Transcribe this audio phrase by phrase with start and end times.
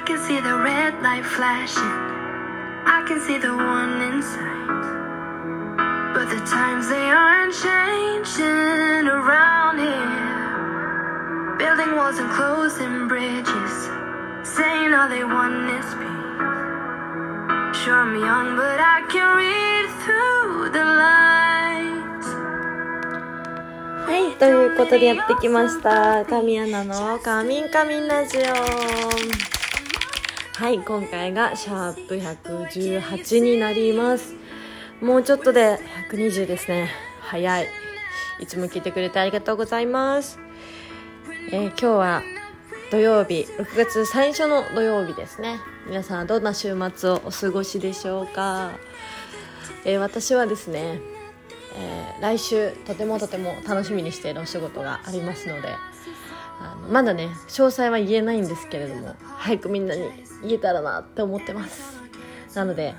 [0.00, 1.82] can see the red light flashing.
[2.86, 4.56] I can see the one in sight.
[6.14, 11.58] But the times they aren't changing around here.
[11.58, 13.90] Building walls and closing bridges.
[14.44, 16.16] Saying all they want is peace.
[17.84, 22.26] Sure, I'm young, but I can read through the lines.
[24.06, 26.24] はい、ということでやってきました。
[26.24, 29.49] 神アナのカミンカミンラジオ。
[30.61, 34.35] はい、今回がシャープ118になります。
[35.01, 35.79] もうちょっとで
[36.11, 36.87] 120ですね。
[37.19, 37.67] 早い。
[38.39, 40.37] いつも聞いてくれてありがとうございます。
[41.51, 42.21] えー今日は
[42.91, 45.59] 土曜日、6月最初の土曜日ですね。
[45.87, 48.69] 皆さんどんな週末をお過ごしでしょうか？
[49.83, 50.99] えー私はですね、
[51.75, 55.69] えー来週とてもとても楽しみにしているお仕事がありますので
[56.59, 60.11] あのまだね詳細は言えないんですけれども早くみんなに
[60.43, 61.99] 言えたらなって思ってます。
[62.55, 62.93] なので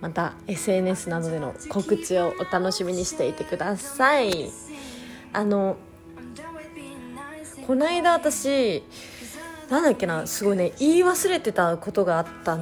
[0.00, 4.50] また SNS などでの告知をお楽しみにしていてください。
[5.32, 5.76] あの
[7.66, 8.82] この間私
[9.70, 12.58] なんだっけなすごいね言い忘れてたことがあった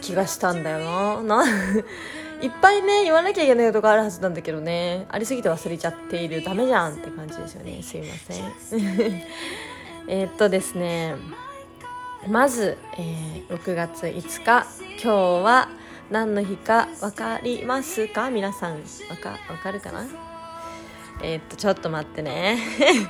[0.00, 1.44] 気がしたんだよな
[2.42, 5.06] いっぱいね言わなきゃいけないことがあるはずなんだけどね。
[5.08, 6.42] ありすぎて忘れちゃっている。
[6.42, 7.82] ダメじゃんって感じですよね。
[7.82, 9.22] すいません。
[10.08, 11.14] えっとですね
[12.28, 14.66] まず、えー6月5日
[15.00, 15.08] 今日
[15.44, 15.68] は
[16.10, 18.28] 何の日か分かりますか？
[18.30, 20.04] 皆さんわかわかるかな？
[21.22, 22.58] えーっとちょっと待ってね。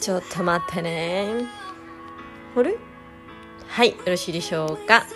[0.00, 1.46] ちょっと待ってね。
[2.56, 2.76] あれ？
[3.68, 5.06] はいよろしいでしょうか。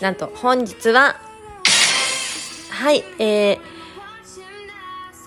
[0.00, 1.16] なんと本日は
[2.70, 3.60] はいえー、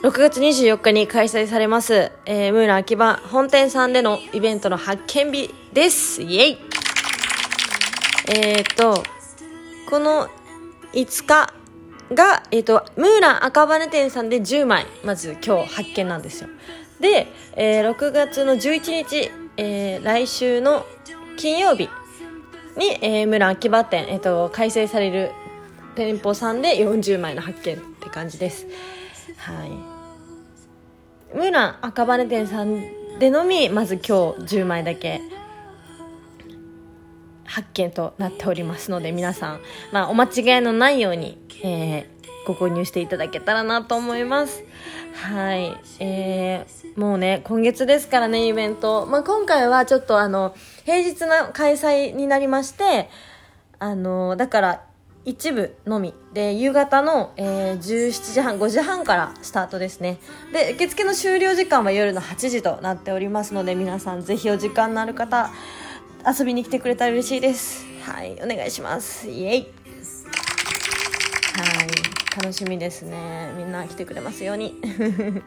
[0.01, 6.23] 6月24日に開催されます、えー、ムーラン秋葉本店さんでのイベントの発見日です。
[6.23, 6.57] イエイ。
[8.27, 9.03] えー、と
[9.87, 10.27] この
[10.93, 11.53] 5日
[12.15, 16.49] が、えー、とムーラン赤羽店さんで10枚まず今日発見なんですよ。
[16.99, 20.83] で、えー6月の11日、えー来週の
[21.37, 21.89] 金曜日
[22.75, 25.31] に、えー、ムーラン秋葉店、えー、と開催される
[25.93, 28.65] 店舗さんで40枚の発見って感じです。
[29.37, 29.90] はい。
[31.33, 32.79] ムーラン赤羽店さん
[33.19, 35.21] でのみまず今日10枚だけ。
[37.45, 39.59] 発見となっておりますので皆さん、
[39.91, 44.63] まあ、お間違いのないように、えーご購入していただけたらなと思います。
[45.13, 45.77] はい。
[45.99, 50.55] えー、もうね今月ですからねイベント、まあ、今回はちょっとあの
[50.85, 53.09] 平日の開催になりまして
[53.79, 54.85] あのだから
[55.23, 56.13] 一部のみ。
[56.33, 60.17] で夕方の、えー17時半5時半からスタートですね。
[60.51, 65.51] で受付の終了時間は夜の8時となっておりますので皆さんぜひお時間のある方
[66.25, 67.85] 遊びに来てくれたら嬉しいです。
[68.03, 69.29] はいお願いします。
[69.29, 69.61] イエイ。
[69.61, 69.71] はい
[72.41, 73.51] 楽しみですね。
[73.57, 74.81] みんな来てくれますように。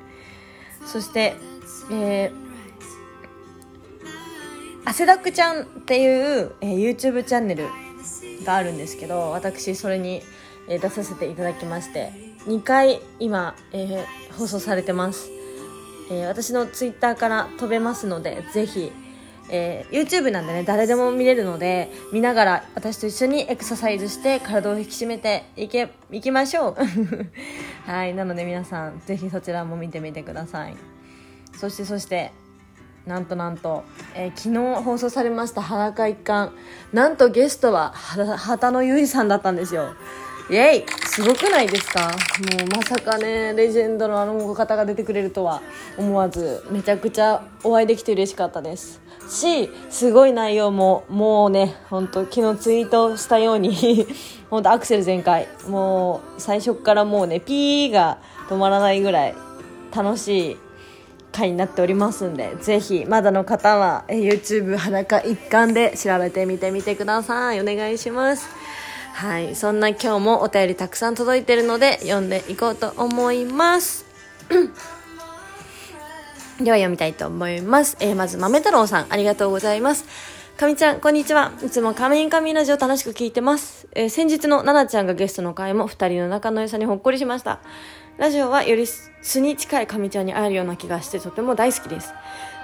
[0.86, 1.34] そして
[1.90, 2.44] えー
[4.86, 7.66] 汗だくちゃんっていう、えー YouTube チャンネル
[8.44, 10.22] があるんですけど私それに、
[10.68, 12.10] え出させていただきまして
[12.46, 15.30] 2回今、えー放送されてます、
[16.10, 18.90] えー私の Twitter から飛べますのでぜひ、
[19.50, 26.76] えー YouTube なんでね誰でも見れるので見ながら私と一緒にエクササイズして体を引き締めていけいきましょう。
[27.90, 30.76] はいなので皆さんぜひそちらも見てみてください。
[31.56, 32.32] そしてそして
[33.06, 33.84] なんとなんと、
[34.14, 36.52] えー昨日放送されました裸一貫。
[36.92, 39.94] なんとゲストはは畑野由衣さんだったんですよ。
[40.50, 42.00] イエイすごくないですか？
[42.00, 45.62] もうまさかねレジェンドのあの方が出てくれるとは
[45.98, 49.00] 思わずめちゃくちゃお会いできて嬉しかったです。
[49.28, 54.06] しすごい内容ももうね本当昨日ツイートしたように
[54.50, 55.48] 本当アクセル全開。
[55.68, 58.18] もう最初からもうねピーが
[58.48, 59.34] 止まらないぐらい
[59.94, 60.56] 楽しい
[61.34, 68.48] 回になっておりますんでぜひまだの方はえー YouTube 裸一貫で調べてみてみてくださいお願いします
[69.14, 74.06] はいそんな今日もお便りたくさん届いてるので読んでいこうと思います
[76.62, 80.04] では読みたいと思います、えーまず豆太郎さんありがとうございます
[80.56, 81.50] かみちゃん、こんにちは。
[81.64, 83.88] いつも仮面神ラジオ楽しく聞いてます。
[83.92, 87.58] えー先日の奈々ちゃんがゲストの回も二人の仲の良さにほっこりしました。
[88.16, 92.14] ラジオはより素に近い神ちゃんに会えるような気がしてとても大好きです。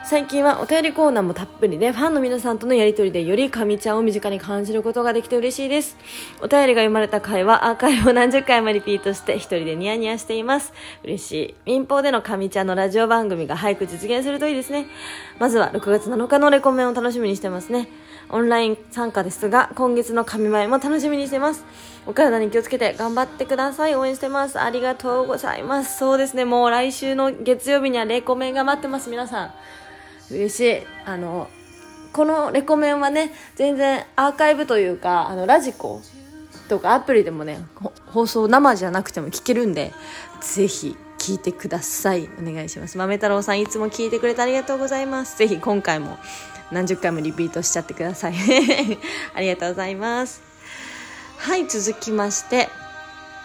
[0.05, 5.97] 最近はお便りコーナーもたっぷりでファンの皆さんとのやりとりでより神ちゃんを身近に感じることができて嬉しいです。
[6.41, 10.73] お便りが読まれた回はアーカイブを何十回もリピートして一人でニヤニヤしています。
[11.03, 14.87] 嬉しい民放での神ちゃんのラジオ番組が早く実現するといいですね。
[15.41, 17.89] まずは6月7日のレコメンを楽しみにしてますね。
[18.33, 21.65] オンライン参加ですが今月の神前も楽しみにしてます。
[22.07, 23.95] お体に気をつけて頑張ってください。
[23.95, 24.61] 応援してます。
[24.61, 25.99] ありがとうございます。
[25.99, 26.45] そうですね。
[26.45, 29.53] もう来週の月曜日にはレコメンが待ってます皆さん。
[30.31, 30.87] 嬉しい。
[31.05, 31.49] あの
[32.13, 36.01] このレコメンはね全然アーカイブというかあのラジコ
[36.69, 37.59] とかアプリでもね
[38.07, 39.93] 放送生じゃなくても聞けるんで
[40.41, 42.29] ぜひ聞いてください。
[42.41, 42.97] お願いします。
[42.97, 45.37] 豆太郎さんいつも聞いてくれてありがとうございます。
[45.37, 46.19] ぜひ今回も
[46.71, 48.35] 何十回もリピートしちゃってください
[49.35, 50.43] ありがとうございます
[51.39, 52.69] はい続きまして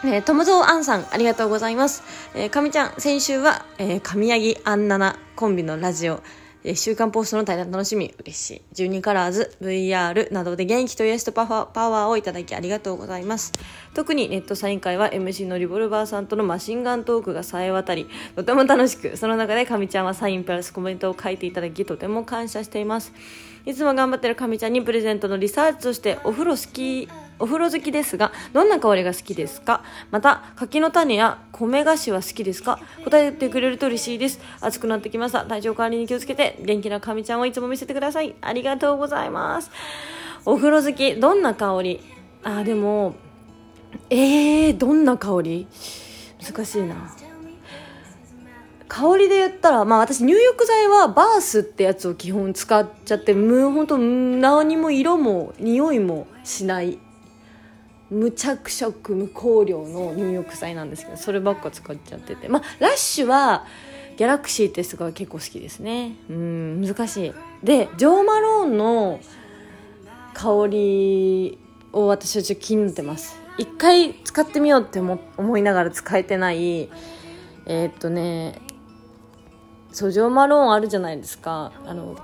[0.04, 2.04] えー、ともぞうあんさん、ありがとうございます。
[2.36, 6.22] えー、かみちゃん、先週は、えー、神ヤギあんななコンビのラジオ、
[6.68, 8.62] え、週刊ポストの対談楽しみ、嬉しい。
[8.74, 13.54] 12カラーズ、VR などで元気と癒しとパワーをいただきありがとうございます。
[13.94, 23.14] 特にネットサイン会は MC のリボルバーさんとのマシンガントークがさえ渡り、とても楽しく、その中でかみちゃんはサインプラスコメントを書いていただき、とても感謝しています。
[23.68, 27.08] いつも頑張ってるかみちゃんにプレゼントのリサーチとしてお風呂好き
[27.40, 29.84] お風呂好きですがどんな香りが好きですか？
[30.12, 32.80] また柿の種や米菓子は好きですか？
[33.04, 34.40] 答えてくれると嬉しいです。
[34.62, 35.44] 暑くなってきました。
[35.46, 38.36] 体調管理に気をつけて元気なかみちゃんをいつも見せてください。
[38.42, 39.70] ありがとうございます。
[40.46, 42.00] お風呂好きどんな香り？
[42.44, 43.16] あでも
[44.10, 45.68] えー、どんな香り？
[46.42, 47.16] 難しいな。
[48.88, 57.00] 香りで言ったら、まあ私入浴剤はバースってやつを基本使っちゃって、む、ほんと何も色も匂いもしない
[58.16, 62.48] 無着色無香料の入浴剤なんですけどそればっか使っちゃってて。
[62.48, 63.66] まあラッシュは
[64.18, 66.16] ギャラクシーってすごい結構好きですね。
[66.30, 67.34] うん難しい。
[67.64, 69.20] でジョー・マローンの
[70.34, 71.58] 香り
[71.92, 73.38] を私はちょっと気になってます。
[73.58, 76.90] 一回使ってみようって思いながら使えてない
[77.66, 78.62] えー、っとね
[79.92, 81.74] そうジョー・マローンあるじゃないですか。
[81.86, 82.18] あの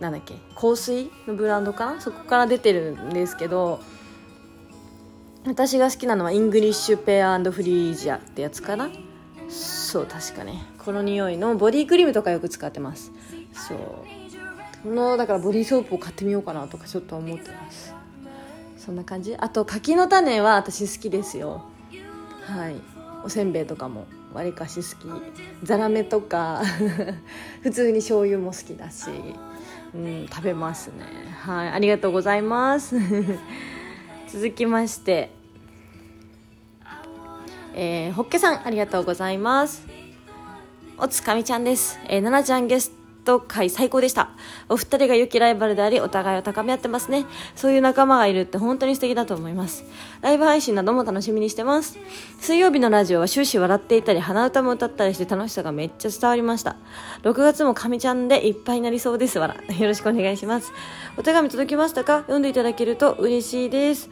[0.00, 2.00] なんだっけ香水のブランドかな？
[2.00, 3.80] そこから出てるんですけど
[5.46, 8.88] 私が好きなのはイングリッシュペアフリージアってやつかな。
[9.50, 10.64] そう確かね。
[10.78, 13.12] この匂いのボディクリームとかよく使ってます。
[13.52, 13.78] そう。
[14.82, 17.94] このだからボディーソープを買ってみようかなとかちょっと思ってます。
[18.78, 19.36] そんな感じ。
[19.36, 21.62] あと柿の種は私好きですよ。
[22.42, 22.76] はい。
[23.22, 25.06] おせんべいとかもわりかし好き。
[25.62, 26.62] ザラメとか
[27.62, 29.10] 普通に醤油も好きだし、
[29.94, 31.04] うん、食べますね。
[31.42, 31.68] はい。
[31.68, 32.96] ありがとうございます。
[34.34, 35.30] 続きまして
[37.72, 39.86] えー、ホッケさんありがとうございます。
[40.98, 42.90] おつかみちゃんです、えー、ななちゃんゲス
[43.24, 44.30] ト会最高でした
[44.68, 47.26] お二人が良きライバルでありお互いを高め合ってますね。
[47.56, 49.84] そういう仲間がいるって本当に素敵だと思います。
[50.20, 51.98] ライブ配信なども楽しみにしてます。
[52.38, 56.76] 水曜日のラジオは終始笑っていたり鼻歌も歌ったりして楽しさがめっちゃ伝わりました。
[57.22, 59.38] 6月もかみちゃんでいっぱいになりそうです。
[59.38, 60.72] わらよろしくお願いします。
[61.16, 62.18] お手紙届きましたか？
[62.18, 64.10] 読んでいただけると嬉しいです。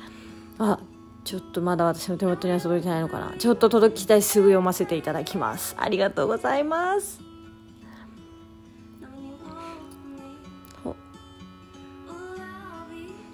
[0.58, 0.78] あ
[1.24, 3.34] ちょっとまだ私の手元には届いてないのかな。
[3.38, 4.22] ちょっと届きたい。
[4.22, 5.76] すぐ読ませていただきます。
[5.78, 7.31] ありがとうございます。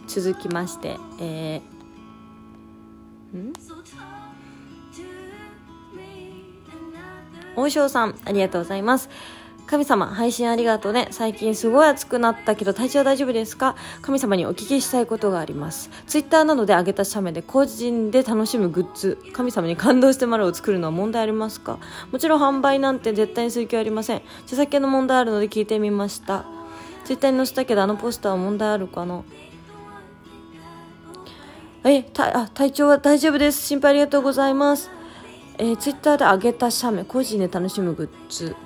[0.08, 3.52] 続きましてえー、ん？
[7.56, 9.08] 王将さんありがとうございます
[9.66, 11.08] 神様、配信ありがとうね。
[11.10, 13.76] 最近すごい暑くなったけど体調大丈夫ですか？
[14.00, 15.90] 神様にお聞きしたいことがあります。
[16.06, 21.78] ツイッターなどで上げた写メで個人で楽しむグッズ、神様に感動してもらうを作るのは問題ありますか？
[22.10, 24.22] もちろん販売なんて絶対にする気はありません。
[24.44, 26.46] 著作権の問題あるので聞いてみました。
[27.04, 29.22] ツイッターに載せたけどあのポスターは問題あるかな？
[31.84, 33.66] え、た、あ、体調は大丈夫です。
[33.66, 34.90] 心配ありがとうございます。
[35.58, 38.56] えー、ツイッターで上げた写メ、個人で楽しむグッズ。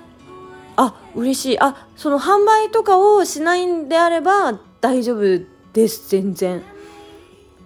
[0.77, 6.63] あ嬉しいあその販売とかをしないんであれば大丈夫です全然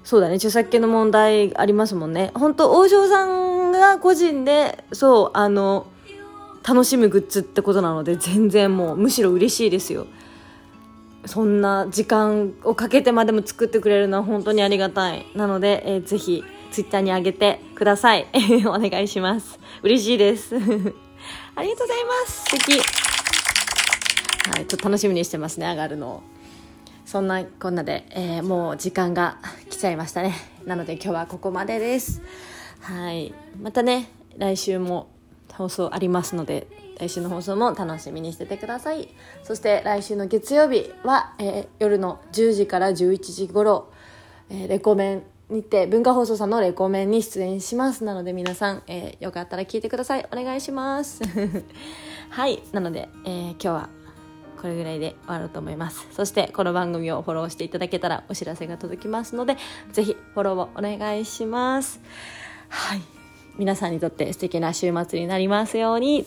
[0.05, 5.87] そうだね著作権の問題ありますもんね本当王将さんが個人でそうあの
[6.67, 10.07] 楽しむグッズってことなので全然もうむしろ嬉しいですよ
[11.27, 18.27] そんな時間をかけてまでも作ってくれるのは本当にありがたいなので、えー、ぜひツイッターに上げてください
[18.67, 22.81] お願いします嬉しいです ありがとうございます素敵
[24.47, 26.23] はい、ちょっと楽しみにしてますね、上がるのを。
[27.05, 30.35] そんなこんなで、えー、もう時間が来ちゃいましたね。
[30.65, 32.23] なので今日はここまでです。
[32.81, 33.35] はい。
[33.61, 35.09] またね、来週も
[35.53, 36.69] 放送ありますので
[36.99, 39.09] 来週の放送も楽しみにしててください。
[39.43, 43.91] そして来週の月曜日は、えー夜の10時から11時頃、
[44.51, 48.05] えーレコメンにて文化放送さんのレコメンに出演します。
[48.05, 50.27] なので皆さん、えーよかったら聞いてください。
[50.33, 51.23] お願いします。
[52.31, 52.63] はい。
[52.73, 53.89] なので、えー今日は
[54.61, 56.07] これぐらいで終わろうと思います。
[56.13, 59.57] そしてこの番組をフォローしていただけたらお知らせが届きますので
[59.93, 62.01] ぜひフォローをお願いします。
[62.69, 63.03] はい。
[63.59, 66.27] 皆さんにとって素敵な週末になりますように、